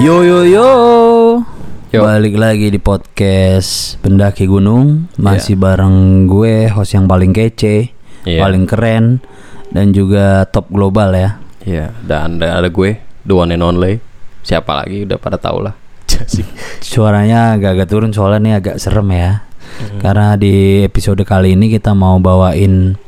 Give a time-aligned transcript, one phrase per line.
[0.00, 0.68] Yo yo yo.
[1.90, 2.00] Yo.
[2.00, 5.60] Balik lagi di podcast Pendaki Gunung Masih Iya.
[5.60, 7.90] bareng gue host yang paling kece
[8.22, 8.40] Iya.
[8.40, 9.18] Paling keren
[9.68, 14.00] Dan juga top global ya Iya, dan ada, ada gue, the one and only.
[14.40, 15.76] Siapa lagi udah pada tau lah.
[16.80, 20.02] Suaranya agak-agak turun soalnya nih agak serem ya Hmm.
[20.02, 22.98] Karena di episode kali ini kita mau bawain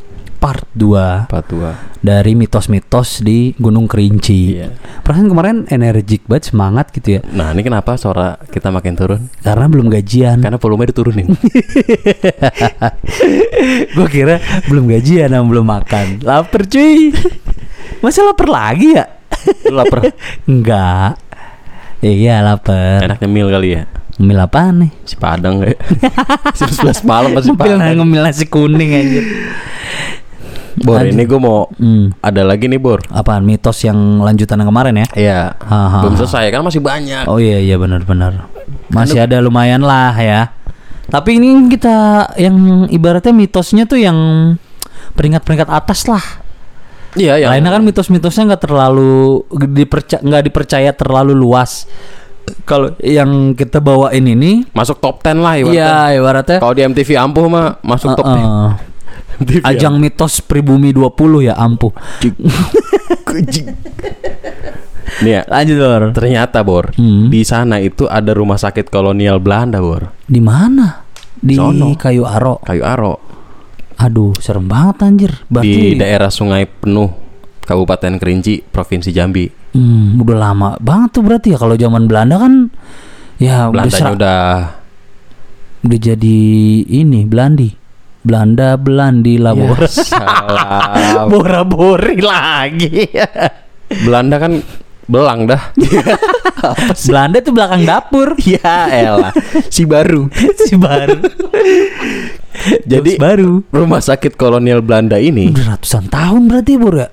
[0.43, 1.71] part 2 Apa tua?
[2.03, 4.75] Dari mitos-mitos di Gunung Kerinci Iya.
[5.07, 9.31] Perasaan kemarin energik banget semangat gitu ya Nah, ini kenapa suara kita makin turun?
[9.39, 11.31] Karena belum gajian Karena volume diturunin.
[13.95, 17.15] Gue kira belum gajian sama belum makan Laper cuy
[18.03, 19.07] Masa lapar lagi ya?
[19.71, 20.11] Lapar?
[20.45, 21.23] Enggak
[22.03, 23.87] Iya lapar Enaknya mil kali ya.
[24.19, 24.91] Ngemil apaan nih?
[25.03, 25.81] Si Padang kayak.
[26.53, 27.81] Jam 11 malam masih Padang.
[27.97, 29.25] ngemil nasi kuning anjir
[30.83, 32.19] Bor, ini gue mau hmm.
[32.19, 32.99] ada lagi nih, Bor.
[33.07, 35.07] Apaan mitos yang lanjutan yang kemarin ya?
[35.15, 35.41] Iya.
[36.03, 37.31] Belum selesai kan masih banyak.
[37.31, 38.51] Oh iya iya benar-benar
[38.93, 40.53] Masih ada lumayan lah ya
[41.09, 44.17] Tapi ini kita yang ibaratnya mitosnya tuh yang
[45.17, 46.43] peringkat-peringkat atas lah
[47.13, 51.85] Iya, yang Lainnya kan mitos-mitosnya nggak terlalu dipercaya nggak dipercaya terlalu luas.
[52.65, 55.77] Kalau yang kita bawain ini, masuk top 10 lah ibaratnya.
[55.77, 58.71] iya ibaratnya Kalau di MTV ampuh mah masuk top uh, uh,
[59.43, 59.61] 10.
[59.61, 61.11] MTV ajang mitos pribumi 20
[61.43, 61.91] ya ampuh.
[65.23, 66.03] Nih ya, Lanjut Bor.
[66.11, 67.29] ternyata Bor, Hmm.
[67.29, 70.11] di sana itu ada rumah sakit kolonial Belanda, Bor.
[70.25, 71.05] Di mana?
[71.35, 71.93] Di Sono.
[71.95, 72.59] Kayu Aro.
[72.61, 73.15] Kayu Aro.
[73.99, 75.33] Aduh, serem banget anjir.
[75.37, 77.13] di Berarti daerah Sungai Penuh,
[77.61, 79.47] Kabupaten Kerinci, Provinsi Jambi.
[79.73, 82.69] hmm, udah lama banget tuh berarti ya kalau zaman Belanda kan
[83.39, 84.41] ya udah, Belandanya sera- udah
[85.83, 86.39] udah jadi
[86.85, 87.69] ini Belandi.
[88.23, 89.81] Belanda Belandi lah Ya, Bor.
[89.87, 91.27] salah.
[91.31, 93.11] Bora-bori lagi.
[94.07, 94.63] Belanda kan
[95.05, 95.75] belang dah.
[97.11, 98.39] Belanda tuh belakang dapur.
[98.47, 99.35] ya elah,
[99.69, 100.31] si baru.
[100.55, 101.19] si baru.
[102.87, 103.67] Jadi baru.
[103.69, 107.09] rumah sakit kolonial Belanda ini Udah ratusan tahun berarti Bor ya?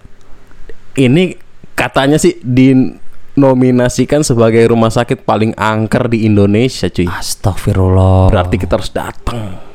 [1.00, 1.32] ini
[1.74, 7.08] katanya sih dinominasikan sebagai rumah sakit paling angker di Indonesia, cuy.
[7.08, 8.28] Astagfirullah.
[8.28, 9.69] Berarti kita harus datang.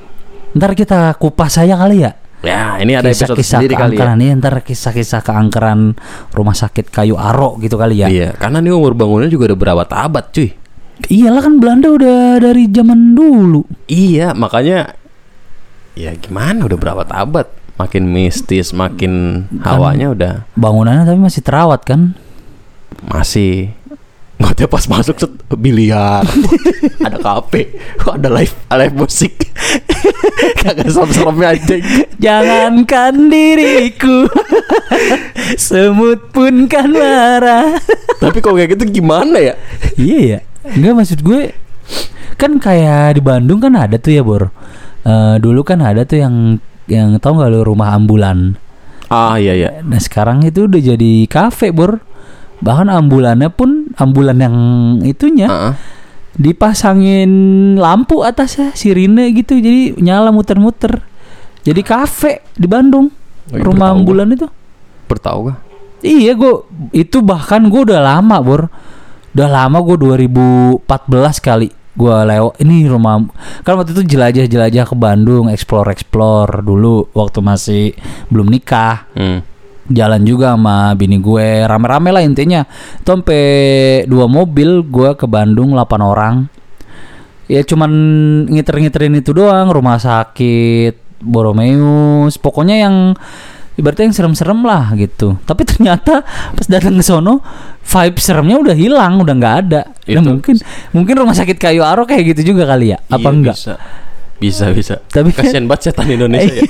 [0.55, 2.13] Ntar kita kupas saya kali ya.
[2.45, 4.05] Ya, ini ada episode Kisah-kisah sendiri kali ya.
[4.05, 5.81] keangkeran Iya, ntar kisah-kisah keangkeran
[6.37, 8.09] rumah sakit kayu aro gitu kali ya.
[8.13, 10.53] Iya, karena ini umur bangunnya juga udah berabad-abad, cuy.
[11.09, 13.65] Iyalah kan Belanda udah dari zaman dulu.
[13.89, 14.93] Iya, makanya
[15.97, 17.49] ya gimana udah berabad-abad,
[17.81, 22.13] makin mistis, makin hawanya udah Bangunannya tapi masih terawat kan?
[23.05, 23.77] masih
[24.53, 26.27] tiap pas masuk set biliar,
[27.07, 29.33] ada kafe, ada live live musik,
[30.61, 31.77] kagak serem-seremnya aja.
[32.25, 34.25] Jangankan diriku
[35.61, 37.77] Semut pun kan marah.
[38.17, 39.55] Tapi kalau kayak gitu gimana ya?
[40.01, 41.53] Iya ya Enggak maksud gue
[42.41, 44.49] Kan kayak di Bandung kan ada tuh ya Bor.
[45.05, 46.57] Eh, Dulu kan ada tuh yang
[46.89, 48.57] Yang tau gak lu rumah ambulan?
[49.13, 49.71] Ah iya iya.
[49.85, 52.01] Nah sekarang itu udah jadi kafe Bor
[52.63, 54.57] Bahkan ambulannya pun Ambulan yang
[55.03, 55.75] itunya Ah, ah.
[56.35, 57.31] Dipasangin
[57.79, 59.55] lampu atasnya Sirine gitu.
[59.59, 61.03] Jadi nyala muter-muter.
[61.65, 63.09] Jadi kafe di Bandung
[63.53, 64.49] Oh, iya, Rumah ambulan itu.
[65.05, 65.59] Bertahu gak?
[66.01, 68.69] Iya gue itu bahkan gue udah lama bor,
[69.33, 70.85] udah lama gue 2014
[71.41, 72.61] kali gue lewat.
[72.61, 73.25] Ini rumah
[73.65, 77.85] kan waktu itu jelajah-jelajah ke Bandung, explore-explore dulu waktu masih
[78.29, 79.41] belum nikah, Hmm.
[79.89, 81.65] Jalan juga sama bini gue.
[81.65, 83.45] Rame-rame lah intinya, itu sampai
[84.09, 86.49] dua mobil gue ke Bandung 8 orang,
[87.45, 87.91] ya cuman
[88.49, 93.17] ngiter-ngiterin itu doang rumah sakit Boromeus pokoknya yang
[93.75, 95.37] ibaratnya yang serem-serem lah gitu.
[95.45, 97.41] Tapi ternyata pas datang ke sono
[97.85, 99.83] vibe seremnya udah hilang udah nggak ada.
[100.05, 100.57] Itu- mungkin
[100.93, 102.99] mungkin rumah sakit kayu aro kayak gitu juga kali ya?
[103.09, 103.57] Apa Iya, enggak?
[103.57, 103.75] Bisa.
[104.45, 104.95] Bisa bisa.
[105.07, 106.69] Tapi kan- kasihan banget setan Indonesia ya.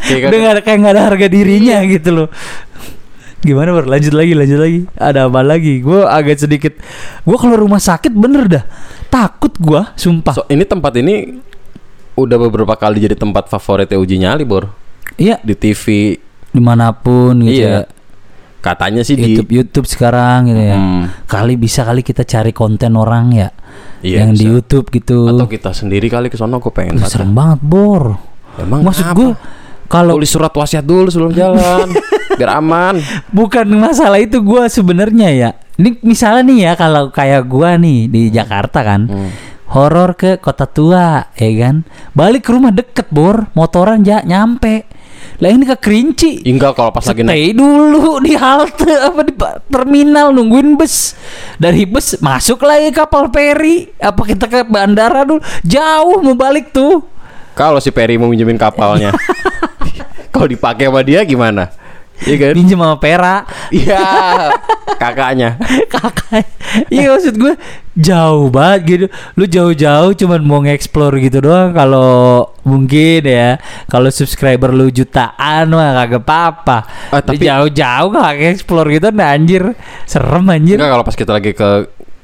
[0.00, 2.28] Kayak udah nggak ada kayak nggak ada harga dirinya gitu loh.
[3.40, 4.80] Gimana ber lanjut lagi lanjut lagi.
[4.94, 5.80] Ada apa lagi?
[5.80, 6.76] Gue agak sedikit
[7.20, 8.64] gue kalau rumah sakit bener dah.
[9.08, 10.34] Takut gue sumpah.
[10.34, 11.40] So, ini tempat ini
[12.14, 14.68] udah beberapa kali jadi tempat favoritnya uji nyali, Bor.
[15.16, 15.40] iya.
[15.40, 16.16] Di TV
[16.50, 17.72] di mana pun gitu Iya.
[17.80, 17.82] ya.
[18.60, 20.76] Katanya sih di YouTube YouTube sekarang gitu ya.
[20.76, 23.48] Hmm, kali bisa kali kita cari konten orang ya
[24.00, 24.52] iya, yang di bisa.
[24.52, 27.10] YouTube gitu atau kita sendiri kali ke sono gue pengen banget.
[27.10, 28.16] serem banget bor
[28.56, 29.14] Emang maksud apa?
[29.14, 29.28] gue
[29.86, 31.86] kalau tulis surat wasiat dulu sebelum jalan
[32.38, 32.98] biar aman.
[33.30, 38.22] bukan masalah itu gue sebenarnya ya ini misalnya nih ya kalau kayak gue nih di
[38.28, 39.30] Jakarta kan Hmm.
[39.68, 44.86] horor ke kota tua ya kan balik ke rumah deket bor motoran ja nyampe
[45.40, 46.44] Lah ini ke Kerinci.
[46.44, 49.32] Enggak kalau pas lagi naik dulu di halte apa di
[49.72, 51.16] terminal nungguin bus.
[51.56, 53.88] Dari bus masuk lagi kapal feri.
[53.96, 55.40] Apa kita ke bandara dulu?
[55.64, 57.02] Jauh mau balik tuh.
[57.50, 59.12] kalau si Perry mau minjemin kapalnya.
[60.32, 61.68] kalau dipakai sama dia gimana?
[62.24, 62.52] Iya kan?
[62.52, 63.36] Pinjam sama Pera.
[63.72, 64.04] Iya,
[65.02, 65.56] kakaknya.
[65.88, 66.44] Kakak.
[66.92, 67.54] Iya maksud gue
[67.96, 69.06] jauh banget gitu.
[69.40, 73.56] Lu jauh-jauh cuman mau nge-explore gitu doang kalau mungkin ya.
[73.86, 76.78] Kalau subscriber lu jutaan mah kagak apa-apa.
[77.10, 79.74] Lu tapi- jauh-jauh gak explore gitu nah anjir.
[80.04, 80.76] Serem anjir.
[80.76, 81.70] Enggak kalau pas kita lagi ke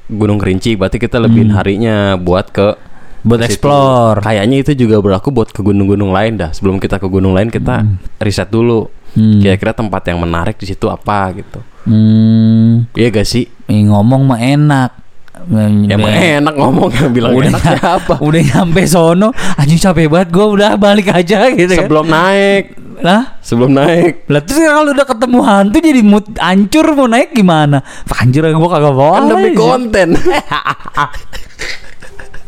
[0.07, 2.69] Gunung Kerinci, berarti kita lebihin harinya buat ke
[3.17, 3.35] Hmm.
[3.35, 4.23] Buat explore.
[4.23, 6.55] Kayaknya itu juga berlaku buat ke gunung-gunung lain dah.
[6.55, 7.83] Sebelum kita ke gunung lain kita
[8.23, 8.87] riset dulu.
[9.19, 9.43] Hmm.
[9.43, 11.59] Kira-kira tempat yang menarik di situ apa gitu.
[11.87, 13.51] Hmm, Iya gak sih?
[13.67, 14.91] eh, ngomong mah enak.
[15.37, 18.15] Ya emang enak ngomong yang bilang udah enak siapa?
[18.27, 21.87] Udah nyampe sono, anjing capek banget gua udah balik aja gitu kan.
[21.87, 22.65] Sebelum naik,
[22.99, 24.27] Lah, sebelum naik.
[24.27, 27.85] lah terus kalau udah ketemu hantu jadi mood hancur mau naik gimana?
[28.11, 29.13] Anjir gua kagak bawa.
[29.21, 30.09] Kan demi konten.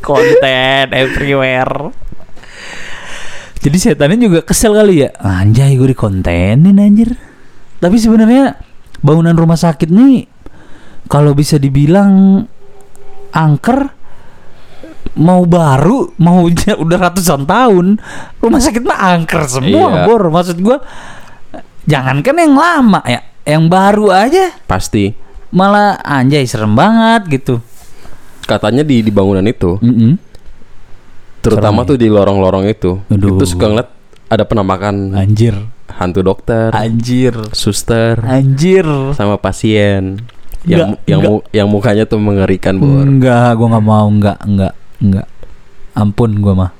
[0.08, 1.92] konten everywhere.
[3.58, 5.10] Jadi setannya juga kesel kali ya.
[5.18, 7.10] Anjay gue dikontenin anjir.
[7.78, 8.54] Tapi sebenarnya
[9.02, 10.26] bangunan rumah sakit nih
[11.06, 12.42] kalau bisa dibilang
[13.30, 13.90] angker
[15.14, 17.98] mau baru mau udah ratusan tahun
[18.38, 20.04] rumah sakit mah angker semua Iya.
[20.04, 20.78] bor maksud gua
[21.84, 25.10] jangankan yang lama ya yang baru aja Pasti.
[25.48, 27.56] malah anjay serem banget gitu
[28.40, 30.16] Katanya di di bangunan itu, Mm-mm.
[31.38, 33.36] terutama Serem tuh di lorong-lorong itu, Aduh.
[33.36, 33.88] itu suka ngeliat
[34.24, 35.52] ada penampakan anjir
[35.90, 38.88] hantu dokter, anjir suster, Anjir.
[39.12, 40.24] sama pasien
[40.68, 41.32] yang Nggak, yang nggak.
[41.32, 43.02] mu- yang mukanya tuh mengerikan bor.
[43.02, 45.26] Enggak, gua nggak mau, enggak, enggak, enggak.
[45.92, 46.70] Ampun gua mah.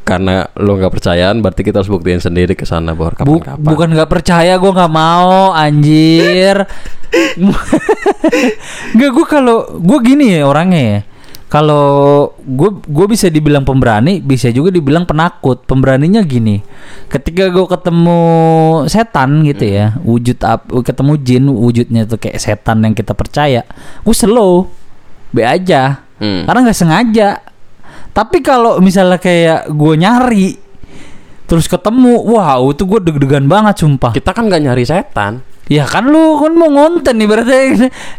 [0.00, 3.14] Karena lo nggak percayaan, berarti kita harus buktiin sendiri ke sana bor.
[3.16, 3.66] Bu- Kapan-kapan.
[3.66, 6.62] bukan nggak percaya, gua nggak mau, anjir.
[8.94, 11.00] Enggak, gua kalau gua gini ya orangnya ya.
[11.50, 15.66] Kalau gue gue bisa dibilang pemberani, bisa juga dibilang penakut.
[15.66, 16.62] Pemberaninya gini,
[17.10, 18.20] ketika gue ketemu
[18.86, 23.66] setan gitu ya, wujud ap, ketemu jin, wujudnya tuh kayak setan yang kita percaya,
[24.06, 24.70] gue slow,
[25.34, 26.06] be aja.
[26.20, 26.44] Hmm.
[26.44, 27.40] karena nggak sengaja
[28.12, 30.48] tapi kalau misalnya kayak gue nyari
[31.48, 35.42] terus ketemu wow itu gue deg-degan banget sumpah Kita kan nggak nyari setan.
[35.70, 37.56] Ya kan lu kan mau ngonten nih berarti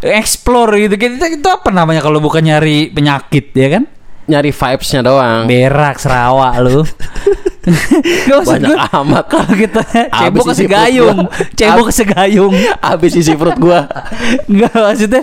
[0.08, 3.86] explore gitu kita itu apa namanya kalau bukan nyari penyakit ya kan
[4.22, 5.44] Nyari vibes-nya doang.
[5.44, 6.86] berak serawak lu
[8.32, 9.26] Gak Banyak gua, amat.
[9.28, 11.20] kalau kita cebok ke segayung
[11.54, 13.86] cebok ke segayung Abis isi perut gua.
[14.50, 15.22] Enggak maksudnya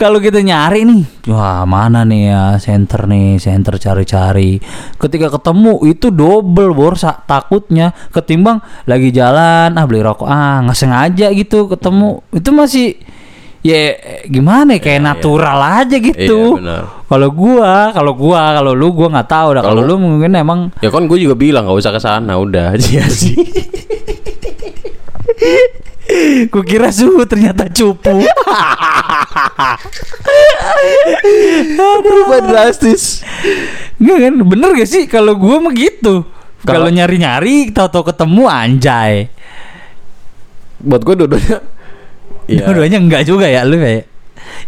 [0.00, 4.56] kalau kita nyari nih, wah mana nih ya center nih, center cari-cari.
[4.96, 11.28] Ketika ketemu itu double borsa takutnya ketimbang lagi jalan ah beli rokok ah nggak sengaja
[11.36, 12.88] gitu ketemu itu masih
[13.60, 13.92] ya
[14.24, 16.56] gimana ya kayak natural aja gitu.
[16.56, 17.04] Benar.
[17.04, 19.62] kalau gua, kalau gua, kalau lu gua nggak tahu dah.
[19.68, 23.04] Kalau lu mungkin emang Ya kan gue juga bilang nggak usah ke sana, udah aja
[23.04, 23.36] sih.
[26.50, 28.22] Gua kira suhu ternyata cupu.
[31.78, 33.22] Berubah drastis.
[34.00, 34.34] Enggak kan?
[34.44, 36.24] Bener gak sih kalau gua mah gitu.
[36.60, 39.32] Kalau nyari-nyari tahu-tahu ketemu anjay.
[40.80, 41.58] Buat gue dua-duanya.
[42.48, 42.64] Iya.
[42.68, 44.04] Dua-duanya enggak juga ya lu kayak.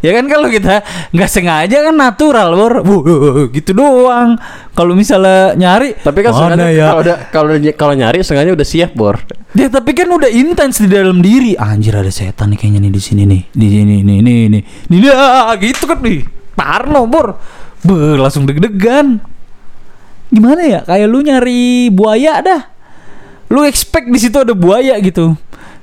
[0.03, 0.83] Ya kan kalau kita
[1.15, 2.75] nggak sengaja kan natural, Bor.
[2.83, 4.37] Wuh, gitu doang.
[4.73, 6.87] Kalau misalnya nyari Tapi kan sengaja ya?
[6.89, 9.21] kalau udah kalau kalau nyari sengaja udah siap bor.
[9.53, 11.53] Ya tapi kan udah intens di dalam diri.
[11.55, 13.43] Anjir ada setan nih kayaknya nih di sini nih.
[13.53, 14.63] Di sini nih nih nih.
[14.89, 16.25] Nih dah, gitu kan nih.
[16.57, 17.37] Parno, Bor.
[17.85, 19.21] Be, langsung deg-degan.
[20.33, 20.81] Gimana ya?
[20.89, 22.63] Kayak lu nyari buaya dah.
[23.53, 25.37] Lu expect di situ ada buaya gitu.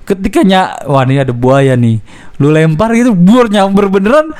[0.10, 2.02] Ketika nya wah ini ada buaya nih.
[2.42, 4.34] Lu lempar gitu, bur nyamber beneran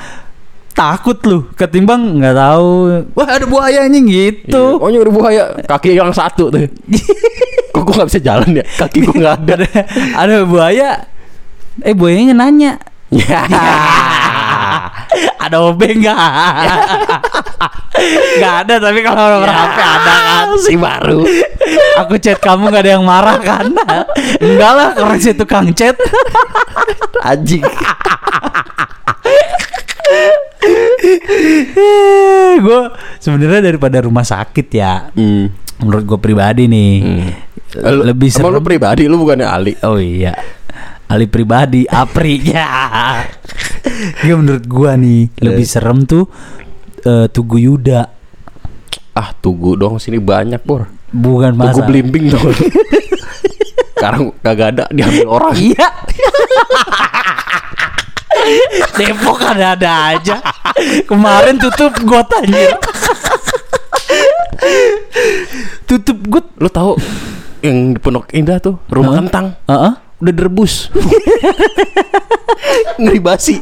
[0.70, 2.72] takut lu ketimbang nggak tahu
[3.12, 4.80] wah ada buaya anjing gitu Iya.
[4.80, 6.64] Oh nyuri buaya kaki yang satu tuh.
[7.76, 8.64] Kok gue nggak bisa jalan ya?
[8.64, 9.54] Kaki gue nggak ada.
[9.60, 9.68] ada
[10.24, 10.90] ada buaya
[11.84, 12.74] eh buayanya nanya
[13.12, 13.42] Ya.
[15.42, 16.16] ada obeng nggak
[18.40, 21.20] nggak ada tapi kalau nomor HP ada kan si baru.
[22.00, 23.66] Aku chat kamu nggak ada yang marah kan
[24.38, 25.96] enggak lah karena si tukang chat
[27.22, 27.62] Anjing.
[32.60, 32.80] gue
[33.18, 35.50] sebenarnya daripada rumah sakit ya Hmm.
[35.80, 36.92] menurut gue pribadi nih
[37.76, 39.74] le- lebih Emang lu serem pribadi lu bukannya Ali.
[39.82, 40.36] oh iya
[41.08, 42.68] Ali pribadi Apri ya
[44.20, 46.28] Gak menurut gua nih lebih serem tuh
[47.02, 48.06] eh, Tugu Yuda
[49.12, 50.88] Ah tugu dong sini banyak bor.
[51.12, 52.44] Bukan Tugu masa belimbing dong.
[54.00, 55.54] Sekarang kagak ada diambil orang.
[55.60, 55.88] Iya.
[58.96, 60.40] Depok ada-ada aja.
[61.04, 62.72] Kemarin tutup got anjir.
[65.84, 66.48] tutup got.
[66.56, 66.96] Lu tahu
[67.60, 69.20] yang di Pondok Indah tuh rumah Hah?
[69.20, 69.94] kentang Heeh.
[70.24, 70.88] udah direbus.
[73.02, 73.60] Ngeri basi.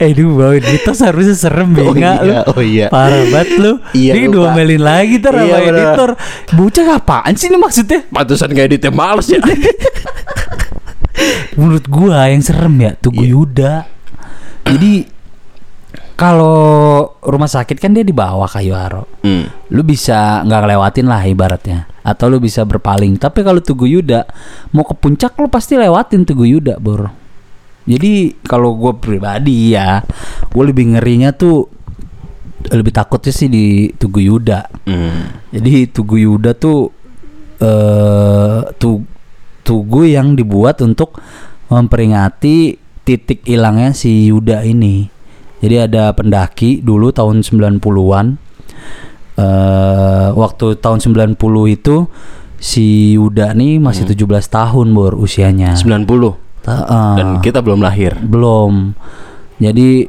[0.00, 2.00] Eh duh bau kita seharusnya serem Oh lu.
[2.00, 2.86] iya, oh iya.
[2.88, 3.72] Parah banget lu.
[3.92, 5.68] Iya, Ini dua melin lagi ntar Iya, sama bener.
[5.70, 6.10] editor.
[6.50, 8.00] Bocah apaan sih ini maksudnya?
[8.08, 9.44] Pantesan gak editnya males ya.
[11.52, 13.30] Menurut gua yang serem ya Tugu Iya.
[13.30, 13.72] Yuda.
[14.64, 14.92] Jadi
[16.14, 16.56] kalau
[17.20, 19.04] rumah sakit kan dia di bawah kayu aro.
[19.20, 19.48] Hmm.
[19.68, 21.88] Lu bisa nggak ngelewatin lah ibaratnya.
[22.00, 23.16] Atau lu bisa berpaling.
[23.16, 24.24] Tapi kalau Tugu Yuda
[24.72, 27.12] mau ke puncak lu pasti lewatin Tugu Yuda, Bor.
[27.88, 30.04] Jadi kalau gue pribadi ya,
[30.52, 31.66] gue lebih ngerinya tuh
[32.68, 34.68] lebih takutnya sih di Tugu Yuda.
[34.84, 35.48] Hmm.
[35.48, 36.92] Jadi Tugu Yuda tuh
[37.60, 39.04] eh tu,
[39.64, 41.20] tugu yang dibuat untuk
[41.68, 45.08] memperingati titik hilangnya si Yuda ini.
[45.60, 48.26] Jadi ada pendaki dulu tahun 90-an.
[49.40, 51.36] eh waktu tahun 90
[51.72, 51.96] itu
[52.60, 55.72] si Yuda nih masih 17 tahun bor usianya.
[55.80, 56.49] 90
[57.16, 58.16] Dan kita belum lahir.
[58.20, 58.92] belum.
[59.60, 60.08] Jadi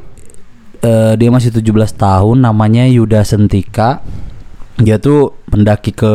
[0.82, 4.00] eh, dia masih 17 tahun namanya Yuda Sentika.
[4.80, 6.14] Dia tuh pendaki ke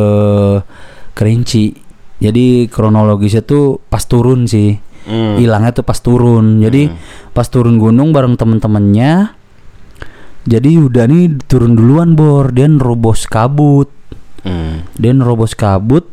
[1.14, 1.74] Kerinci.
[2.18, 4.74] Jadi kronologisnya tuh pas turun sih.
[5.06, 5.38] Hmm.
[5.38, 6.58] Hilangnya tuh pas turun.
[6.58, 6.90] Jadi
[7.30, 9.34] pas turun gunung bareng temen-temennya.
[10.48, 13.90] Jadi Yuda nih turun duluan bor, dia nerobos kabut.
[14.42, 14.86] Hmm.
[14.98, 16.06] Dia nerobos kabut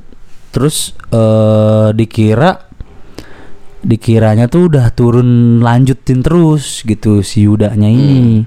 [0.55, 2.64] terus eh dikira
[3.85, 8.41] dikiranya tuh udah turun lanjutin terus gitu si Yudanya ini.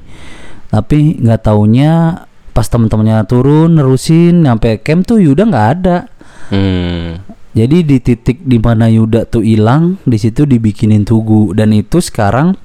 [0.69, 6.11] Tapi nggak taunya pas temen-temennya turun nerusin sampai camp tuh Yuda nggak ada.
[6.51, 7.23] Hmm.
[7.55, 12.59] Jadi di titik di mana Yuda tuh hilang, di situ dibikinin tugu dan itu sekarang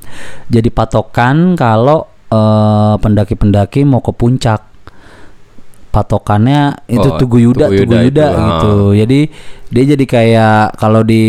[0.50, 4.74] jadi patokan kalau eh, pendaki-pendaki mau ke puncak.
[5.94, 8.74] Patokannya itu Oh, tugu Yuda, Tugu tugu Yuda Yuda, itu, gitu.
[8.98, 9.20] Jadi
[9.74, 11.24] dia jadi kayak kalau di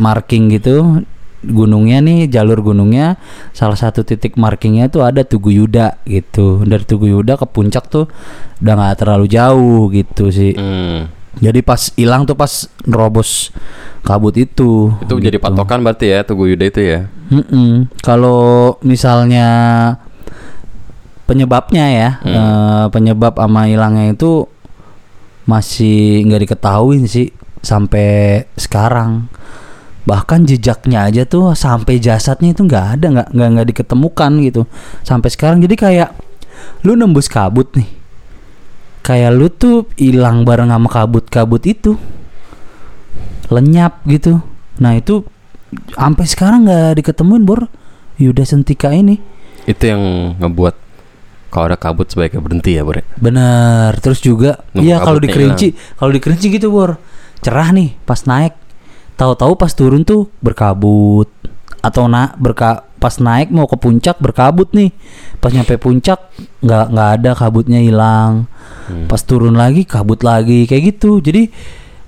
[0.00, 1.04] marking gitu
[1.42, 3.18] gunungnya nih jalur gunungnya
[3.50, 6.62] salah satu titik markingnya tuh ada Tugu Yuda gitu.
[6.62, 8.06] Dari Tugu Yuda ke puncak tuh
[8.62, 10.54] udah nggak terlalu jauh gitu sih.
[10.54, 11.10] Hmm.
[11.42, 13.50] Jadi pas hilang tuh pas nerobos
[14.06, 14.94] kabut itu.
[15.02, 15.44] Itu jadi gitu.
[15.44, 17.00] patokan berarti ya Tugu Yuda itu ya.
[18.00, 19.48] Kalau misalnya
[21.26, 22.32] penyebabnya ya, Hmm.
[22.32, 24.46] eh, penyebab sama hilangnya itu
[25.42, 29.30] masih nggak diketahui sih sampai sekarang.
[30.02, 34.62] Bahkan jejaknya aja tuh sampai jasadnya itu nggak ada, nggak nggak nggak diketemukan gitu
[35.06, 35.62] sampai sekarang.
[35.62, 36.10] Jadi kayak
[36.82, 37.86] lu nembus kabut nih,
[39.06, 41.94] kayak lu tuh hilang bareng sama kabut-kabut itu,
[43.46, 44.42] lenyap gitu.
[44.82, 45.22] Nah itu
[45.94, 47.70] sampai sekarang nggak diketemuin bor
[48.20, 49.16] Yuda Sentika ini
[49.64, 50.74] Itu yang ngebuat
[51.52, 53.04] kalau ada kabut sebaiknya berhenti ya, Bre.
[53.20, 55.68] bener terus juga iya kalau di kabutnya kerinci
[56.00, 56.96] kalau di kerinci gitu bor
[57.42, 58.54] cerah nih pas naik.
[59.18, 61.28] Tahu-tahu pas turun tuh berkabut.
[61.82, 64.94] Atau nak berka pas naik mau ke puncak berkabut nih.
[65.42, 66.22] Pas nyampe puncak
[66.62, 68.46] nggak nggak ada kabutnya hilang.
[68.82, 69.06] Hmm.
[69.06, 71.22] pas turun lagi kabut lagi kayak gitu.
[71.22, 71.50] Jadi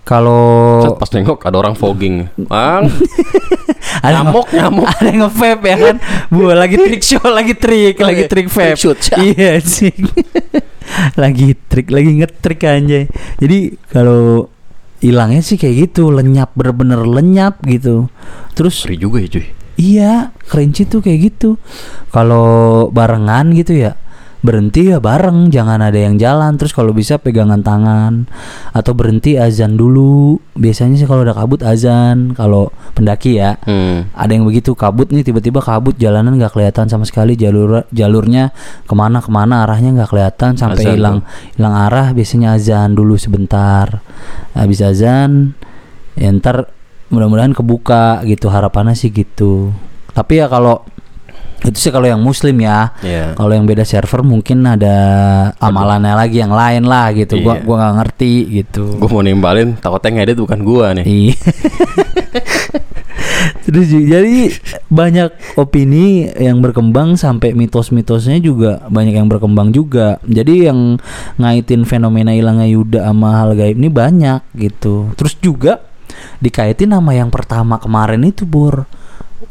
[0.04, 2.28] kalau pas nengok ada orang fogging.
[2.36, 2.92] Bang,
[4.04, 4.84] ada nyamuk, nyamuk.
[4.84, 5.96] ada yang nge-vape ya kan?
[6.28, 8.76] Bu lagi trik show Lagi trik Lagi trik vape.
[9.24, 9.96] Iya sih
[11.22, 13.08] Lagi trik Lagi ngetrik anjay.
[13.40, 14.52] Jadi kalau
[15.04, 18.08] hilangnya sih kayak gitu Lenyap Bener-bener lenyap gitu
[18.56, 19.46] Terus Seri juga ya, cuy.
[19.76, 20.12] Iya
[20.48, 21.60] Kerinci tuh kayak gitu
[22.08, 24.00] Kalau barengan gitu ya
[24.44, 26.60] Berhenti ya bareng Jangan ada yang jalan.
[26.60, 28.28] Terus kalau bisa pegangan tangan
[28.76, 30.36] Atau berhenti azan dulu.
[30.52, 32.36] Biasanya sih kalau ada kabut azan.
[32.36, 34.04] Kalau pendaki ya Hmm.
[34.12, 37.40] ada yang begitu kabut nih tiba-tiba kabut jalanan nggak kelihatan sama sekali.
[37.40, 38.52] Jalur jalurnya
[38.84, 40.60] ke mana ke mana arahnya nggak kelihatan.
[40.60, 41.24] Sampai hilang
[41.56, 44.04] hilang arah biasanya azan dulu sebentar.
[44.52, 45.56] Habis azan
[46.20, 46.68] ya ntar
[47.08, 48.52] mudah-mudahan kebuka gitu.
[48.52, 49.72] Harapannya sih gitu.
[50.12, 50.84] Tapi ya kalau
[51.64, 53.32] itu sih kalau yang muslim ya Iya.
[53.32, 54.96] kalau yang beda server mungkin ada
[55.56, 57.64] amalannya lagi yang lain lah gitu gua Iya.
[57.64, 61.04] gua nggak ngerti gitu Gue mau nimbalin, takutnya ngedit bukan gua nih.
[61.04, 61.34] Iya.
[63.64, 64.52] Terus jadi
[64.92, 70.20] banyak opini yang berkembang sampai mitos-mitosnya juga banyak yang berkembang juga.
[70.22, 71.00] Jadi yang
[71.40, 75.10] ngaitin fenomena hilangnya Yuda sama hal gaib ini banyak gitu.
[75.16, 75.80] Terus juga
[76.38, 78.84] dikaitin sama yang pertama kemarin itu Bur.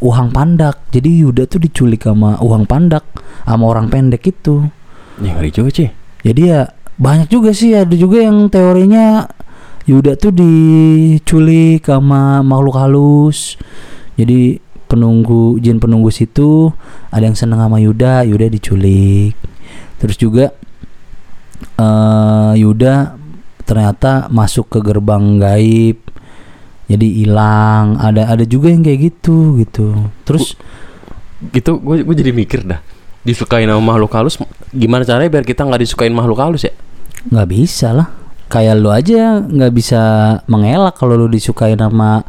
[0.01, 0.89] Uhang Pandak.
[0.89, 3.05] Jadi Yuda tuh diculik sama Uhang Pandak
[3.43, 4.65] sama orang pendek itu.
[5.21, 5.89] Ya ngeri juga, cuy.
[6.23, 9.25] Jadi ya banyak juga sih ada juga yang teorinya
[9.83, 13.59] Yuda tuh diculik sama makhluk halus
[14.15, 16.71] jadi penunggu jin penunggu situ
[17.11, 19.35] ada yang seneng sama Yuda Yuda diculik
[19.99, 20.55] terus juga
[21.81, 23.19] eh Yuda
[23.67, 25.99] ternyata masuk ke gerbang gaib
[26.83, 30.11] jadi hilang ada ada juga yang kayak gitu gitu.
[30.23, 30.55] Terus
[31.51, 32.79] gitu gue gue jadi mikir dah
[33.23, 34.35] disukain sama makhluk halus
[34.71, 36.73] gimana caranya biar kita nggak disukain makhluk halus ya?
[37.31, 38.07] Nggak bisa lah.
[38.51, 40.01] Kayak lu aja nggak bisa
[40.45, 42.21] mengelak kalau lu disukain sama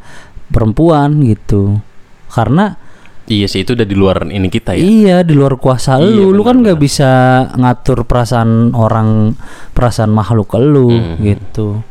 [0.48, 1.82] perempuan gitu.
[2.30, 2.78] Karena
[3.24, 4.82] iya sih itu udah di luar ini kita ya.
[4.82, 6.30] Iya di luar kuasa Iya, lu.
[6.32, 7.10] Lu kan nggak bisa
[7.58, 9.34] ngatur perasaan orang
[9.74, 11.14] perasaan makhluk lu Mhm.
[11.20, 11.82] gitu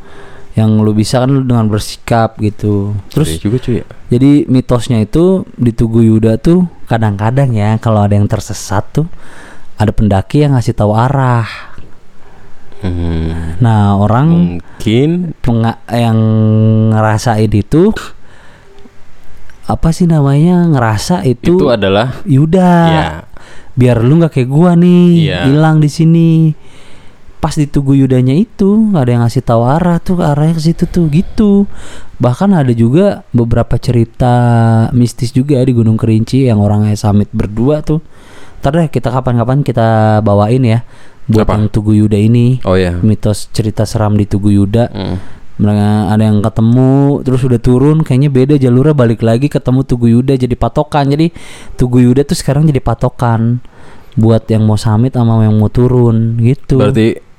[0.53, 2.93] yang lu bisa kan lu dengan bersikap gitu.
[3.09, 3.75] Terus Iya juga cuy.
[3.81, 3.85] ya.
[4.07, 9.09] jadi mitosnya itu di Tugu Yuda tuh kadang-kadang ya kalau ada yang tersesat tuh
[9.75, 11.73] ada pendaki yang ngasih tahu arah.
[12.83, 15.31] Hmm, nah orang mungkin.
[15.87, 16.17] yang
[16.91, 17.95] ngerasain itu
[19.63, 22.71] apa sih namanya ngerasa itu, itu adalah Yuda.
[22.85, 23.07] Ya
[23.73, 25.49] biar lu nggak kayak gua nih Iya.
[25.49, 26.53] hilang di sini
[27.43, 30.87] pas di tugu Yudanya itu nggak ada yang ngasih tahu arah tuh arahnya ke situ
[30.87, 31.67] tuh gitu.
[32.15, 34.31] Bahkan ada juga beberapa cerita
[34.95, 37.99] mistis juga di Gunung Kerinci yang orangnya samit berdua tuh.
[38.63, 40.87] Ntar deh kita kapan-kapan kita bawain ya
[41.27, 41.59] buat Apa?
[41.59, 42.63] yang tugu Yuda ini.
[42.63, 44.87] Oh ya mitos cerita seram di tugu Yuda.
[44.87, 45.19] Hmm.
[45.53, 50.33] mereka ada yang ketemu terus udah turun kayaknya beda jalurnya balik lagi ketemu Tugu Yuda
[50.33, 51.13] jadi patokan.
[51.13, 51.29] Jadi
[51.77, 53.61] Tugu Yuda tuh sekarang jadi patokan
[54.17, 56.81] buat yang mau summit sama yang mau turun gitu.
[56.81, 57.32] Berarti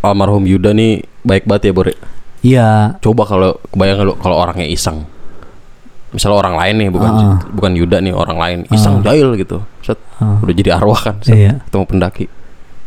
[0.00, 1.88] almarhum Yuda nih baik banget ya Bor?
[2.40, 2.68] Iya.
[2.98, 5.04] Coba kalau kebayang kalau kalau orangnya iseng.
[6.10, 7.38] Misalnya orang lain nih bukan Ah.
[7.52, 8.58] bukan Yuda nih orang lain.
[8.72, 9.62] Iseng jahil gitu.
[9.84, 10.40] Set, Ah.
[10.42, 11.52] udah jadi arwah kan set, Iya.
[11.68, 12.26] ketemu pendaki.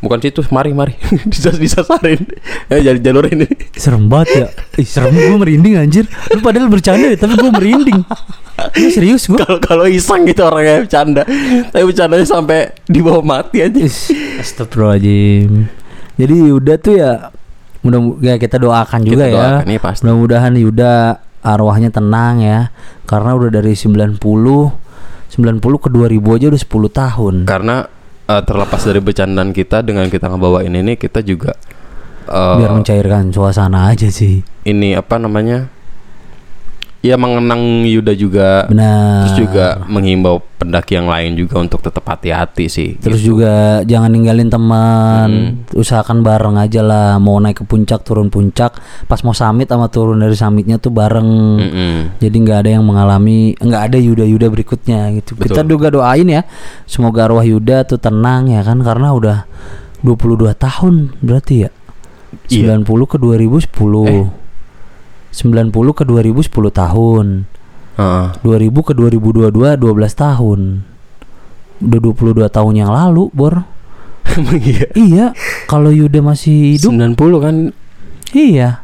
[0.03, 0.99] Bukan situ mari mari.
[1.31, 2.27] Bisa disasarin.
[2.67, 3.47] Ya jadi jalur ini.
[3.79, 4.47] Serem banget ya.
[4.75, 6.03] Ih, serem gue merinding anjir.
[6.35, 8.03] Lu padahal bercanda ya tapi gue merinding.
[8.75, 11.23] Ini serius gue kalau kalau iseng gitu orangnya bercanda.
[11.71, 13.79] Tapi bercandanya sampai dibawa mati aja
[14.43, 15.82] Astagfirullahaladzim
[16.13, 17.11] jadi Yuda tuh ya
[17.81, 19.33] mudah ya kita doakan juga Kita ya.
[19.59, 20.01] doakan, pasti.
[20.05, 20.93] mudah-mudahan Yuda
[21.41, 22.59] arwahnya tenang ya.
[23.03, 24.77] Karena udah dari 90 90
[25.59, 27.35] ke 2000 aja udah 10 tahun.
[27.43, 27.75] Karena
[28.23, 31.57] eh, terlepas dari bercandaan kita dengan kita ngebawain ini kita juga
[32.23, 34.45] eh, biar mencairkan suasana aja sih.
[34.63, 35.72] ini apa namanya
[37.03, 38.63] ya mengenang Yuda juga.
[38.71, 39.27] Benar.
[39.27, 43.35] Terus juga menghimbau pendaki yang lain juga untuk tetap hati-hati sih terus gitu.
[43.35, 45.29] juga jangan ninggalin teman.
[45.29, 45.51] Hmm.
[45.75, 47.19] usahakan bareng aja lah.
[47.19, 48.79] Mau naik ke puncak turun puncak.
[49.05, 51.29] Pas mau summit sama turun dari summitnya tuh bareng.
[51.59, 51.95] Mm-mm.
[52.23, 55.35] jadi nggak ada yang mengalami nggak ada Yuda Yuda berikutnya gitu.
[55.35, 55.75] Kita Betul.
[55.75, 56.47] juga doain ya.
[56.87, 58.79] Semoga arwah Yuda tuh tenang ya kan.
[58.79, 59.43] Karena udah
[60.07, 61.69] 22 tahun berarti ya.
[62.47, 62.79] Iya.
[62.79, 64.42] 90 ke 2010
[65.33, 67.49] 90 ke 2010 tahun.
[67.97, 68.27] Heeh.
[68.45, 69.49] 2000 ke 2022
[69.81, 70.59] 12 tahun.
[71.83, 73.65] Udah 22 tahun yang lalu Bor.
[74.53, 74.87] Iya.
[74.97, 75.25] Iya
[75.69, 76.93] kalau Yuda masih hidup.
[76.93, 77.55] 90 kan?
[78.33, 78.81] Iya.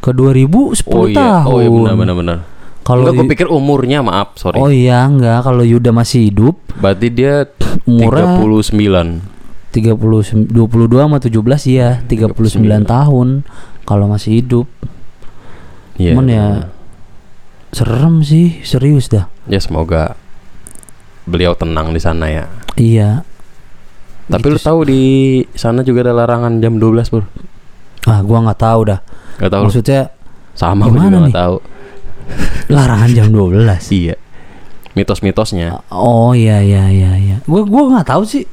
[0.00, 1.16] Ke 2000 10 oh iya.
[1.16, 2.38] Tahun oh iya benar benar benar.
[2.86, 4.60] Kalau Enggak, gue pikir umurnya maaf sorry.
[4.60, 5.44] Oh iya enggak.
[5.46, 7.48] Kalau Yuda masih hidup berarti dia
[7.88, 9.36] umurnya 39
[9.72, 11.36] 30 22 sama 17
[11.68, 12.88] ya 39 39.
[12.88, 13.28] tahun
[13.84, 14.66] kalau masih hidup
[15.96, 16.12] Iya.
[16.12, 16.46] Cuman ya
[17.72, 19.28] serem sih serius dah.
[19.48, 20.16] Ya semoga
[21.26, 22.44] beliau tenang di sana ya.
[22.78, 23.24] Iya.
[24.26, 25.02] Tapi Gitu lu tahu di
[25.54, 27.24] sana juga ada larangan jam 12 bro?
[28.06, 29.00] Ah gua nggak tahu dah.
[29.38, 29.62] Gak tahu.
[29.68, 30.00] Maksudnya
[30.56, 31.22] sama gimana juga nih?
[31.30, 31.56] gak tahu.
[32.72, 34.16] Larangan jam 12 iya.
[34.96, 35.84] Mitos-mitosnya.
[35.92, 37.36] Oh iya iya iya iya.
[37.44, 38.44] Gua gua nggak tahu sih.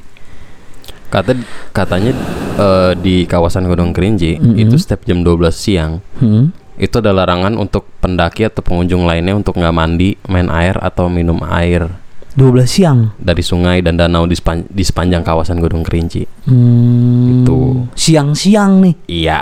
[1.09, 1.37] Kata
[1.69, 2.11] katanya
[2.57, 4.57] eh, di kawasan Gunung Kerinci Mm-mm.
[4.57, 6.62] itu setiap jam 12 siang hmm.
[6.75, 11.37] Itu ada larangan untuk pendaki atau pengunjung lainnya untuk nggak mandi, main air atau minum
[11.45, 11.85] air
[12.33, 16.25] 12 siang dari sungai dan danau di, sepan- di sepanjang kawasan Gunung Kerinci.
[16.49, 17.45] hmm.
[17.45, 17.85] Itu.
[17.93, 19.39] siang-siang nih Iya,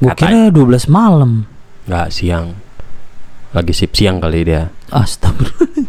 [0.00, 0.48] Katanya.
[0.48, 1.44] kira 12 malam
[1.84, 2.56] nggak siang.
[3.52, 4.68] Lagi sip siang kali dia.
[4.88, 5.88] astagfirullah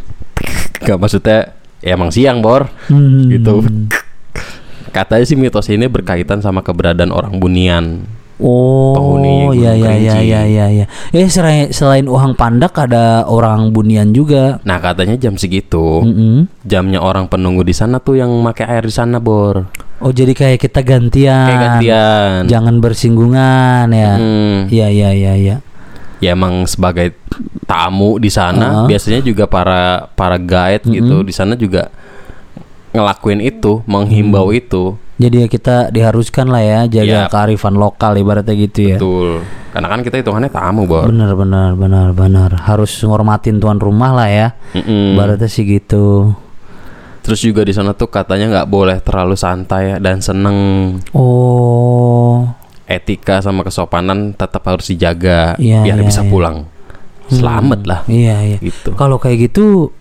[0.78, 2.68] Gak maksudnya ya emang siang bor.
[2.88, 3.28] Hmm.
[3.28, 3.64] Gitu.
[4.96, 8.08] Katanya sih mitos ini berkaitan sama keberadaan orang bunian.
[8.38, 10.30] Oh iya iya iya Kerinci.
[10.30, 10.86] iya iya iya.
[11.10, 14.62] Eh selain selain Uhang Pandak ada orang Bunian juga.
[14.62, 16.46] Nah katanya jam segitu Mm-mm.
[16.62, 19.66] jamnya orang penunggu di sana tuh yang pakai air di sana bor.
[19.98, 21.50] Oh jadi kayak kita gantian.
[21.50, 22.40] Kayak gantian.
[22.46, 24.14] Jangan bersinggungan ya.
[24.22, 24.58] Hmm.
[24.70, 25.58] Iya iya iya iya.
[26.18, 27.14] ya emang sebagai
[27.70, 31.94] tamu di sana biasanya juga para para guide gitu di sana juga
[32.98, 37.30] ngelakuin itu, menghimbau itu, Jadi ya kita diharuskan lah ya jaga Yap.
[37.34, 38.98] kearifan lokal ibaratnya gitu ya.
[38.98, 39.42] betul.
[39.74, 41.06] Karena kan kita hitungannya tamu, Bor.
[41.06, 44.48] Bener bener bener bener harus ngormatin tuan rumah lah ya.
[44.74, 45.18] Mm-mm.
[45.18, 46.34] Ibaratnya sih gitu.
[47.22, 50.58] Terus juga di sana tuh katanya nggak boleh terlalu santai dan seneng.
[51.12, 52.48] Oh,
[52.88, 56.30] Etika sama kesopanan tetap harus dijaga Iya, biar iya, bisa iya.
[56.32, 56.58] pulang.
[57.28, 58.00] Selamat lah.
[58.08, 58.58] iya iya.
[58.64, 58.96] Gitu.
[58.96, 59.92] Kalau kayak gitu,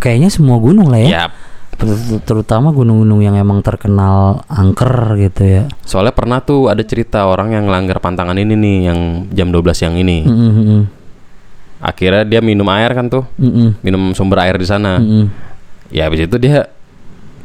[0.00, 1.08] kayaknya semua gunung lah ya.
[1.28, 1.32] Yap.
[1.78, 5.62] Ter- Terutama gunung-gunung yang emang terkenal angker gitu ya.
[5.86, 8.98] Soalnya pernah tuh ada cerita orang yang ngelanggar pantangan ini nih yang
[9.30, 10.26] jam 12 siang ini.
[10.26, 10.82] Mm, mm, mm,
[11.78, 14.98] Akhirnya dia minum air kan tuh, mm, mm, minum sumber air di sana.
[14.98, 15.26] mm, mm,
[15.94, 16.66] Ya habis itu dia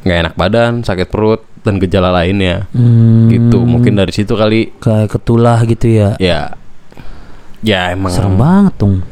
[0.03, 2.65] nggak enak badan, sakit perut dan gejala lainnya.
[2.73, 3.29] mm.
[3.29, 3.57] Gitu.
[3.61, 6.17] Mungkin dari situ kali kayak ketulah gitu ya.
[6.17, 6.57] ya
[7.63, 9.05] ya emang Serem banget dong.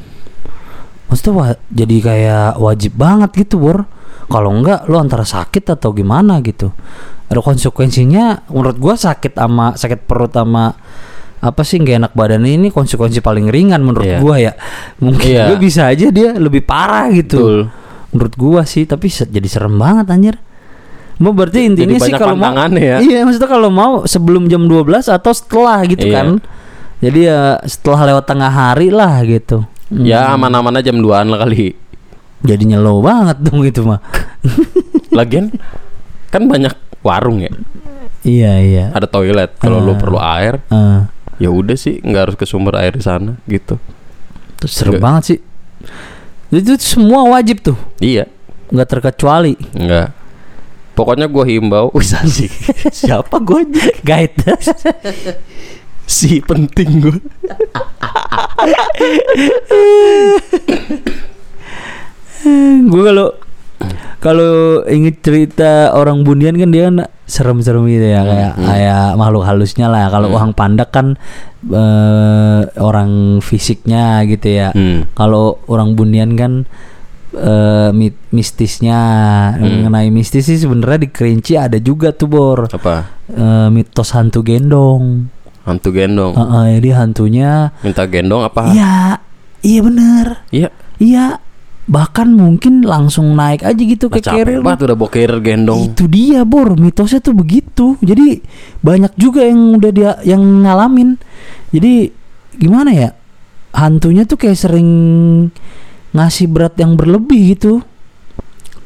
[1.11, 3.83] Maksudnya wa- jadi kayak wajib banget gitu, Bor.
[4.25, 6.71] Kalau enggak lo antara sakit atau gimana gitu.
[7.27, 10.71] Ada konsekuensinya menurut gua sakit sama sakit perut sama
[11.41, 14.19] apa sih nggak enak badan ini konsekuensi paling ringan menurut Iya.
[14.23, 14.53] gua ya.
[15.03, 15.43] Mungkin Iya.
[15.51, 17.37] gua bisa aja dia lebih parah gitu.
[17.37, 17.57] Betul.
[18.11, 20.35] Menurut gua sih, tapi jadi serem banget anjir.
[21.19, 22.97] Mau berarti intinya sih kalau mau ya.
[22.99, 26.15] Iya, maksudnya kalau mau sebelum jam 12 atau setelah gitu Iya.
[26.15, 26.27] kan.
[27.01, 29.65] Jadi ya setelah lewat tengah hari lah gitu.
[29.91, 30.39] Ya Hmm.
[30.39, 31.75] aman-aman aja jam 2an lah kali.
[32.41, 33.99] Jadi nyelo banget dong itu mah.
[35.17, 35.51] Lagian
[36.31, 36.71] kan banyak
[37.03, 37.51] warung ya,
[38.23, 38.85] iya, iya.
[38.95, 39.51] ada toilet.
[39.59, 39.99] Kalau lu Ah.
[39.99, 40.99] perlu air, Eh,
[41.37, 43.75] ya udah sih nggak harus ke sumber air di sana gitu.
[44.55, 45.03] terus serem Nggak.
[45.03, 45.39] banget sih.
[46.53, 48.29] Itu semua wajib tuh, Iya,
[48.69, 49.57] nggak terkecuali.
[49.73, 50.07] nggak.
[50.93, 52.47] Pokoknya gua himbau, wis sih.
[52.87, 53.85] Siapa aja?
[54.05, 54.37] Guide.
[56.05, 57.17] Si penting gua.
[62.81, 63.27] gue kalau
[64.21, 64.53] kalau
[64.85, 68.65] inget cerita orang Bundian kan dia kan serem-serem gitu ya kayak Hmm.
[68.67, 70.11] kayak makhluk halusnya lah.
[70.11, 70.37] Kalau Hmm.
[70.37, 71.07] orang pandak kan
[71.63, 74.69] eh, orang fisiknya gitu ya.
[74.73, 75.05] Hmm.
[75.13, 76.65] Kalau orang Bundian kan
[77.95, 78.99] mi- mistisnya
[79.55, 79.87] Hmm.
[79.87, 83.07] mengenai mistis sih sebenarnya di Kerinci ada juga tuh bor Apa?
[83.25, 85.31] Eh, mitos hantu gendong.
[85.71, 86.35] Hantu gendong.
[86.35, 87.71] Heeh, jadi hantunya.
[87.79, 88.69] Minta gendong apa?
[88.69, 89.23] iya
[89.63, 90.25] iya bener.
[90.51, 90.69] Iya.
[90.99, 91.25] iya
[91.87, 95.91] bahkan mungkin langsung naik aja gitu Lah, ke carrier banget udah bawa carrier gendong.
[95.91, 96.75] itu dia bor.
[96.75, 97.95] Mitosnya tuh begitu.
[97.99, 98.43] Jadi
[98.79, 101.15] banyak juga yang udah dia yang ngalamin.
[101.71, 102.11] Jadi
[102.55, 103.09] gimana ya?
[103.71, 104.89] Hantunya tuh kayak sering
[106.11, 107.79] ngasih berat yang berlebih gitu.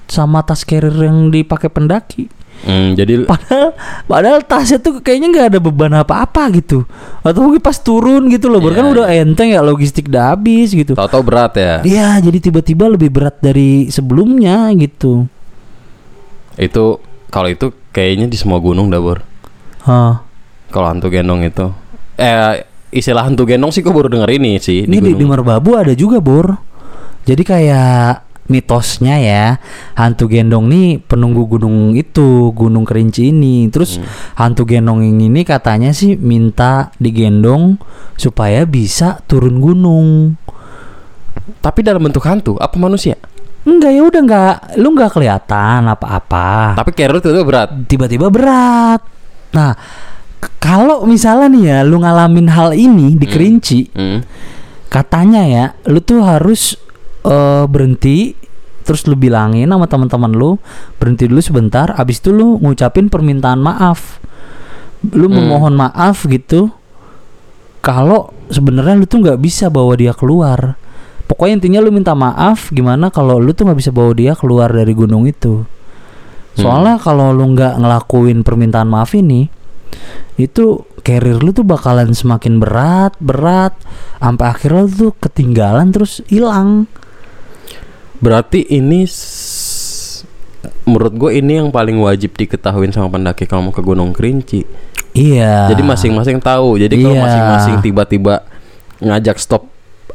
[0.05, 2.29] Sama tas carrier yang dipakai pendaki
[2.65, 3.69] Hmm, jadi padahal
[4.09, 6.87] padahal tasnya tuh kayaknya nggak ada beban apa-apa gitu
[7.21, 8.73] atau mungkin pas turun gitu loh Bor.
[8.73, 11.75] kan Iya, udah enteng ya logistik udah habis gitu tahu-tahu berat ya.
[11.85, 15.29] Iya, jadi tiba-tiba lebih berat dari sebelumnya gitu.
[16.57, 19.21] Itu kalau itu kayaknya di semua gunung dah, Bor.
[19.85, 20.25] Hah.
[20.73, 21.69] Kalau hantu gendong itu.
[22.17, 25.37] Eh istilah hantu gendong sih gua baru denger ini sih Ini di, di gunung.
[25.37, 26.57] Merbabu ada juga, Bor.
[27.29, 29.57] Jadi kayak mitosnya ya,
[29.97, 33.65] hantu gendong nih penunggu gunung itu, Gunung Kerinci ini.
[33.73, 34.05] Terus Hmm.
[34.37, 37.81] hantu gendong ini katanya sih minta digendong
[38.15, 40.37] supaya bisa turun gunung.
[41.61, 43.17] Tapi dalam bentuk hantu apa manusia?
[43.65, 46.77] Enggak ya udah enggak, lu enggak kelihatan apa-apa.
[46.77, 47.69] Tapi carrier itu berat.
[47.89, 49.01] tiba-tiba berat.
[49.57, 49.73] Nah,
[50.61, 53.33] kalau misalnya nih ya lu ngalamin hal ini di Hmm.
[53.33, 54.19] Kerinci, Hmm.
[54.85, 56.77] katanya ya lu tuh harus
[57.25, 58.37] eh, berhenti
[58.85, 60.61] terus lu bilangin sama teman-teman lu
[61.01, 64.21] berhenti dulu sebentar abis itu lu ngucapin permintaan maaf.
[65.09, 65.41] Lu Hmm.
[65.41, 66.69] memohon maaf gitu
[67.81, 70.77] kalau sebenarnya lu tuh nggak bisa bawa dia keluar.
[71.25, 74.93] Pokoknya intinya lu minta maaf gimana kalau lu tuh nggak bisa bawa dia keluar dari
[74.93, 75.65] gunung itu?
[76.55, 79.49] Soalnya kalau lu nggak ngelakuin permintaan maaf ini
[80.35, 83.73] itu carrier lu tuh bakalan semakin berat berat
[84.19, 86.85] sampai akhirnya lu tuh ketinggalan terus hilang
[88.19, 89.03] Berarti ini
[90.85, 94.65] menurut gue ini yang paling wajib diketahui sama pendaki kalau mau ke Gunung Kerinci.
[95.15, 96.75] iya Jadi masing-masing tahu.
[96.79, 97.23] Jadi kalau Iya.
[97.23, 98.43] masing-masing tiba-tiba
[98.99, 99.67] ngajak stop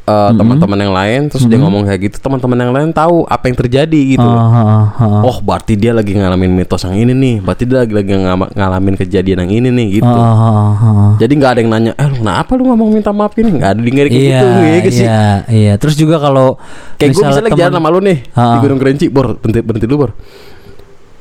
[0.03, 0.37] uh, Mhm.
[0.37, 1.63] teman-teman yang lain, terus dia Mhm.
[1.63, 4.25] ngomong kayak gitu, teman-teman yang lain tahu apa yang terjadi gitu.
[4.25, 5.21] Ah, ah.
[5.21, 7.35] Oh, berarti dia lagi ngalamin mitos yang ini nih.
[7.39, 8.11] Berarti dia lagi lagi
[8.51, 10.09] ngalamin kejadian yang ini nih gitu.
[10.09, 11.09] Ah, ah.
[11.15, 13.49] Jadi nggak ada yang nanya, eh lu kenapa lu ngomong minta maaf ini?
[13.53, 15.05] Nggak ada di kayak iya, gitu, ya gak sih?
[15.05, 15.73] iya, iya.
[15.77, 16.57] Terus juga kalau
[16.97, 18.59] Kayak gue misalnya temen- jalan sama lu nih di Ah.
[18.59, 20.11] Gunung Kerinci, bor berhenti berhenti dulu bor.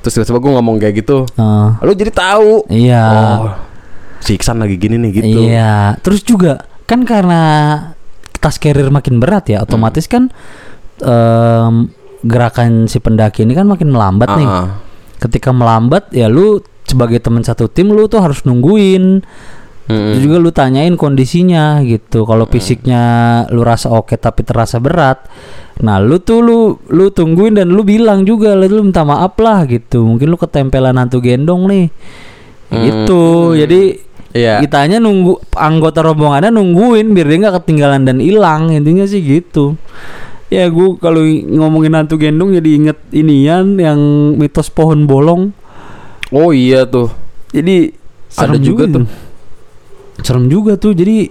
[0.01, 2.65] Terus tiba-tiba gue ngomong kayak gitu, Ah, lu jadi tahu.
[2.67, 3.05] iya,
[3.37, 3.53] Oh,
[4.19, 5.41] si Iksan lagi gini nih gitu.
[5.45, 5.93] iya.
[6.01, 7.43] Terus juga kan karena
[8.41, 10.13] tas carrier makin berat ya, otomatis Hmm.
[10.13, 10.23] kan
[11.01, 11.75] em,
[12.25, 14.49] gerakan si pendaki ini kan makin melambat nih.
[14.49, 14.69] Ah, ah.
[15.21, 19.21] ketika melambat ya lu sebagai teman satu tim lu tuh harus nungguin.
[19.91, 22.23] Terus juga lu tanyain kondisinya gitu.
[22.23, 23.03] Kalau fisiknya
[23.51, 25.27] lu rasa oke tapi terasa berat,
[25.83, 30.07] nah lu tuh lu lu tungguin dan lu bilang juga lu minta maaf lah gitu.
[30.07, 31.87] Mungkin lu ketempelan hantu gendong nih.
[32.71, 32.83] Hmm.
[32.87, 33.23] Gitu.
[33.67, 33.81] Jadi
[34.31, 34.63] Iya.
[34.63, 38.71] kitanya nunggu anggota rombongannya nungguin biar dia nggak ketinggalan dan hilang.
[38.71, 39.75] Intinya sih gitu.
[40.51, 43.99] Ya gua kalau ngomongin hantu gendong jadi inget inian yang
[44.35, 45.51] mitos pohon bolong.
[46.31, 47.11] Oh iya tuh.
[47.51, 47.91] Jadi
[48.39, 49.07] Ada juga tuh.
[50.23, 50.95] Serem juga tuh.
[50.95, 51.27] Jadi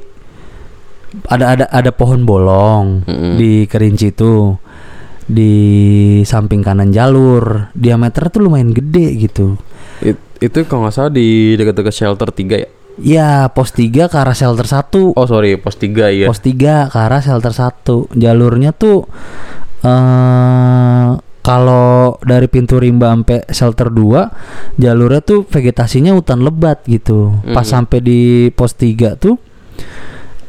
[1.26, 3.34] ada ada ada pohon bolong Mm-mm.
[3.40, 4.60] di Kerinci itu
[5.24, 5.54] di
[6.28, 7.72] samping kanan jalur.
[7.72, 9.56] Diameternya tuh lumayan gede gitu.
[10.04, 12.70] It- itu kalau nggak salah di dekat-dekat shelter 3 ya.
[13.00, 15.16] Ya, pos 3 ke arah shelter 1.
[15.16, 16.28] Oh sorry, pos 3 ya.
[16.28, 18.12] Pos 3 ke arah shelter 1.
[18.16, 19.08] Jalurnya tuh
[19.80, 21.10] eh
[21.40, 27.40] kalau dari pintu rimba sampai shelter 2 jalurnya tuh vegetasinya hutan lebat gitu.
[27.56, 27.72] Pas Mhm.
[27.72, 28.20] sampai di
[28.52, 29.40] pos 3 tuh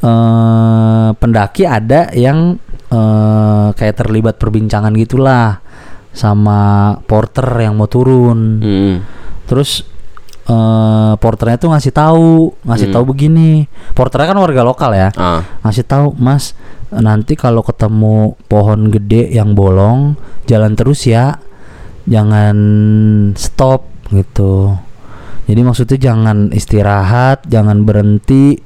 [0.03, 2.59] eh pendaki ada yang
[2.91, 5.63] eh kayak terlibat perbincangan gitulah
[6.11, 8.59] sama porter yang mau turun.
[8.59, 8.95] Mm-mm.
[9.47, 9.87] Terus
[10.47, 12.95] eh porternya tuh ngasih tahu, ngasih Hmm.
[12.97, 13.69] tahu begini.
[13.93, 15.09] Porternya kan warga lokal ya.
[15.15, 15.43] Ah.
[15.63, 16.57] Ngasih tahu, "Mas,
[16.91, 21.39] nanti kalau ketemu pohon gede yang bolong, jalan terus ya.
[22.07, 22.57] Jangan
[23.37, 24.75] stop." gitu.
[25.47, 28.59] Jadi maksudnya jangan istirahat, jangan berhenti,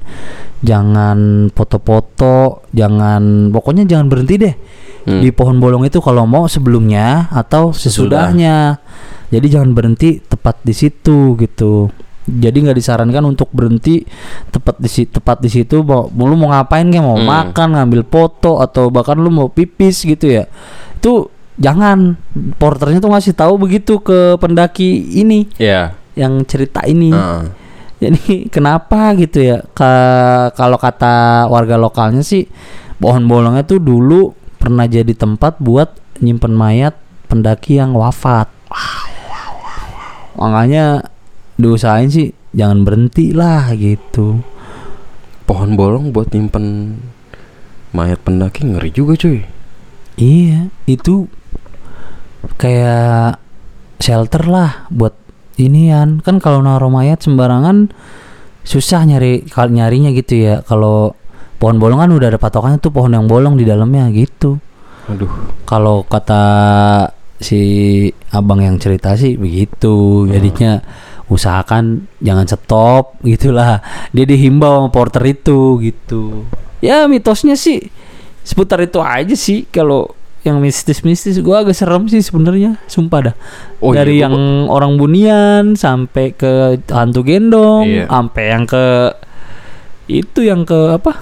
[0.61, 4.55] jangan foto-foto, jangan pokoknya jangan berhenti deh.
[5.05, 5.21] Hmm.
[5.21, 8.33] Di pohon bolong itu kalau mau sebelumnya atau Sesudah.
[8.33, 8.81] sesudahnya.
[9.29, 11.89] Jadi jangan berhenti tepat di situ gitu.
[12.21, 14.05] Jadi nggak disarankan untuk berhenti
[14.49, 17.25] tepat di si- tepat di situ mau lu mau ngapain kayak mau Hmm.
[17.25, 20.45] makan, ngambil foto atau bahkan lu mau pipis gitu ya.
[20.95, 22.13] Itu jangan
[22.55, 24.85] porternya tuh ngasih tahu begitu ke pendaki
[25.17, 25.97] ini Ya.
[26.13, 27.09] yang cerita ini.
[27.09, 27.49] Ah.
[27.97, 28.21] Jadi
[28.53, 29.65] kenapa gitu ya?
[29.73, 32.45] Ka- kalau kata warga lokalnya sih
[32.97, 35.89] pohon bolongnya tuh dulu pernah jadi tempat buat
[36.21, 36.93] nyimpen mayat
[37.25, 38.49] pendaki yang wafat.
[40.35, 41.07] Makanya
[41.55, 44.43] diusahain sih jangan berhenti lah gitu.
[45.45, 46.97] Pohon bolong buat nyimpen
[47.95, 49.45] mayat pendaki ngeri juga cuy.
[50.15, 51.27] Iya, itu
[52.59, 53.39] kayak
[53.99, 55.15] shelter lah buat
[55.55, 56.19] inian.
[56.19, 57.91] Kan kalau naruh mayat sembarangan
[58.65, 60.55] susah nyari nyarinya gitu ya.
[60.65, 61.15] Kalau
[61.59, 64.59] pohon bolong kan udah ada patokannya tuh pohon yang bolong di dalamnya gitu.
[65.07, 65.29] Aduh.
[65.69, 66.43] Kalau kata
[67.37, 67.59] si
[68.29, 70.25] abang yang cerita sih begitu.
[70.27, 70.79] Jadinya
[71.25, 73.81] usahakan jangan stop gitulah.
[74.09, 76.45] Dia dihimbau sama porter itu gitu.
[76.79, 77.89] Ya mitosnya sih
[78.41, 80.13] seputar itu aja sih kalau
[80.45, 83.35] yang mistis-mistis gua agak serem sih sebenarnya sumpah dah
[83.81, 84.35] Oh iya, dari gua- yang
[84.69, 86.53] orang bunian sampai ke
[86.85, 88.05] hantu gendong Iya.
[88.05, 88.85] sampai yang ke
[90.05, 91.17] itu yang ke apa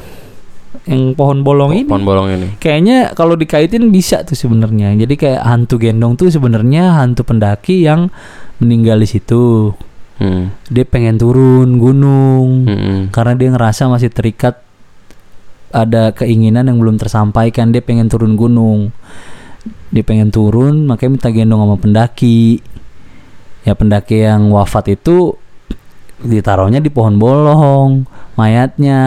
[0.83, 2.47] yang pohon bolong ini Pohon bolong ini.
[2.59, 4.91] kayaknya kalau dikaitin bisa tuh sebenarnya.
[4.99, 8.11] Jadi kayak hantu gendong tuh sebenarnya hantu pendaki yang
[8.59, 9.71] meninggal di situ.
[10.19, 10.51] Hmm.
[10.67, 12.99] Dia pengen turun gunung Mm-mm.
[13.09, 14.61] karena dia ngerasa masih terikat
[15.73, 17.71] ada keinginan yang belum tersampaikan.
[17.71, 18.91] Dia pengen turun gunung.
[19.89, 22.59] Dia pengen turun makanya minta gendong sama pendaki.
[23.63, 25.39] Ya pendaki yang wafat itu
[26.23, 29.01] ditaruhnya di pohon bolong mayatnya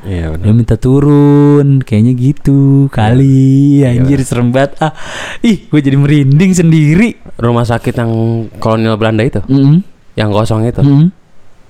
[0.00, 0.54] Iya dia benar.
[0.54, 3.98] minta turun kayaknya gitu kali Iya.
[3.98, 4.94] anjir serem banget ah
[5.40, 8.12] ih gue jadi merinding sendiri Rumah sakit yang
[8.56, 9.82] kolonial Belanda itu, Mm-mm.
[10.14, 10.78] yang kosong itu.
[10.78, 11.10] Mm-mm.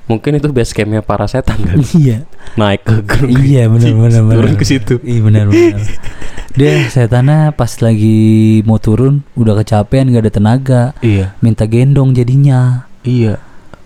[0.04, 1.78] Mungkin itu base campnya para setan kan.
[1.96, 3.40] iya Naik ke gunung.
[3.40, 4.94] iya benar benar benar Turun ke situ.
[5.00, 5.80] iya benar benar
[6.58, 8.20] dia setannya pas lagi
[8.62, 11.32] mau turun udah kecapean gak ada tenaga Iya.
[11.38, 13.40] minta gendong jadinya Iya.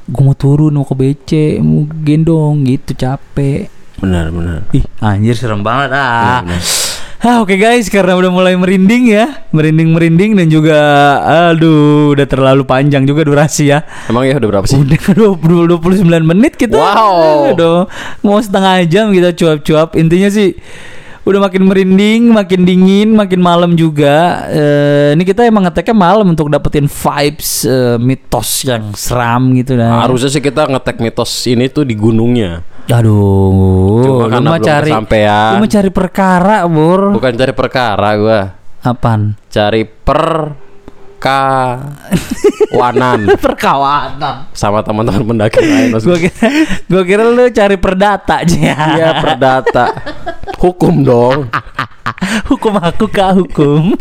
[0.07, 3.67] Gue mau turun mau ke BC mau gendong gitu capek
[3.97, 4.61] Benar benar.
[4.71, 6.63] ih anjir serem banget Iya, ah benar.
[7.17, 10.79] Ah, oke guys, karena udah mulai merinding ya, merinding-merinding dan juga,
[11.49, 13.83] aduh, udah terlalu panjang juga durasi ya.
[14.07, 14.79] Emang ya udah berapa sih?
[14.79, 15.01] Udah
[15.35, 15.43] 20,
[15.75, 16.77] 29 menit kita.
[16.77, 17.57] Wow.
[17.57, 17.89] Aduh,
[18.21, 19.97] mau setengah jam kita cuap-cuap.
[19.97, 20.55] Intinya sih
[21.27, 24.47] udah makin merinding, makin dingin, makin malam juga.
[24.47, 30.07] Eh, ini kita emang ngeteknya malam untuk dapetin vibes eh, mitos yang seram gitu dah.
[30.07, 32.63] Harusnya sih kita ngetek mitos ini tuh di gunungnya.
[32.87, 35.51] Aduh, Cuma lu karena belum cari, kesampean.
[35.51, 37.01] lu mah cari perkara, Bur.
[37.19, 38.41] Bukan cari perkara gua,
[38.87, 39.35] Apaan?
[39.51, 40.23] cari per
[42.71, 44.51] kawanan Perkawanan.
[44.53, 46.47] sama teman-teman pendaki lain Gua kira,
[46.91, 48.57] gua kira lu cari perdata aja.
[48.97, 49.85] Iya perdata
[50.59, 51.49] Hukum dong
[52.49, 53.93] hukum aku kak hukum.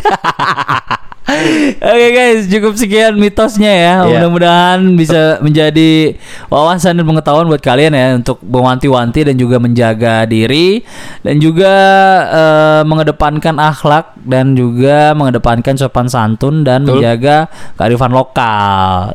[1.81, 3.93] Oke guys, cukup sekian mitosnya ya.
[4.05, 4.29] Iya.
[4.29, 6.13] Mudah-mudahan bisa menjadi
[6.53, 10.85] wawasan dan pengetahuan buat kalian ya untuk mewanti-wanti dan juga menjaga diri
[11.25, 11.73] dan juga
[12.29, 17.01] eh, mengedepankan akhlak dan juga mengedepankan sopan santun dan Betul.
[17.01, 18.54] menjaga kearifan lokal.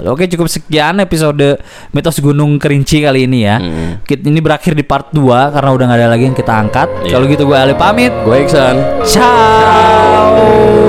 [0.09, 1.61] Oke, cukup sekian episode
[1.95, 3.57] mitos Gunung Kerinci kali ini ya.
[3.61, 4.01] Hmm.
[4.05, 6.89] Ini berakhir di part 2 karena udah nggak ada lagi yang kita angkat.
[7.05, 7.13] Iya.
[7.19, 8.13] Kalau gitu gue Ali pamit.
[8.25, 9.05] Gue Iksan.
[9.05, 10.80] Ciao.